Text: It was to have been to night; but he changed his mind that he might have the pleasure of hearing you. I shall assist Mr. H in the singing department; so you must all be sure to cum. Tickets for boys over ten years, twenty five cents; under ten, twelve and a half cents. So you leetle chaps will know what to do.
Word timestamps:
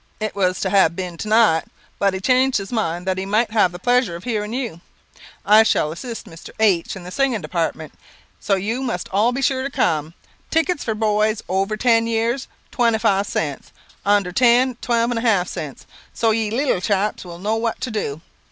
It 0.19 0.33
was 0.35 0.59
to 0.61 0.71
have 0.71 0.95
been 0.95 1.15
to 1.17 1.27
night; 1.27 1.65
but 1.99 2.15
he 2.15 2.19
changed 2.19 2.57
his 2.57 2.71
mind 2.71 3.05
that 3.05 3.19
he 3.19 3.25
might 3.27 3.51
have 3.51 3.71
the 3.71 3.77
pleasure 3.77 4.15
of 4.15 4.23
hearing 4.23 4.51
you. 4.51 4.81
I 5.45 5.61
shall 5.61 5.91
assist 5.91 6.25
Mr. 6.25 6.49
H 6.59 6.95
in 6.95 7.03
the 7.03 7.11
singing 7.11 7.41
department; 7.41 7.93
so 8.39 8.55
you 8.55 8.81
must 8.81 9.09
all 9.09 9.31
be 9.31 9.43
sure 9.43 9.61
to 9.61 9.69
cum. 9.69 10.15
Tickets 10.49 10.83
for 10.83 10.95
boys 10.95 11.43
over 11.47 11.77
ten 11.77 12.07
years, 12.07 12.47
twenty 12.71 12.97
five 12.97 13.27
cents; 13.27 13.71
under 14.03 14.31
ten, 14.31 14.75
twelve 14.81 15.11
and 15.11 15.19
a 15.19 15.21
half 15.21 15.47
cents. 15.47 15.85
So 16.15 16.31
you 16.31 16.49
leetle 16.49 16.81
chaps 16.81 17.23
will 17.23 17.37
know 17.37 17.57
what 17.57 17.79
to 17.81 17.91
do. 17.91 18.21